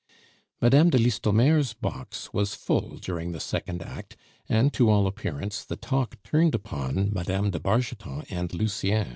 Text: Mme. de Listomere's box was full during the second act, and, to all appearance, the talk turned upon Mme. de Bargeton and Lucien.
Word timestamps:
Mme. 0.61 0.89
de 0.89 0.97
Listomere's 0.97 1.73
box 1.73 2.33
was 2.33 2.55
full 2.55 2.97
during 2.97 3.33
the 3.33 3.39
second 3.39 3.83
act, 3.83 4.17
and, 4.49 4.73
to 4.73 4.89
all 4.89 5.05
appearance, 5.05 5.63
the 5.63 5.75
talk 5.75 6.17
turned 6.23 6.55
upon 6.55 7.11
Mme. 7.13 7.51
de 7.51 7.59
Bargeton 7.59 8.25
and 8.31 8.51
Lucien. 8.51 9.09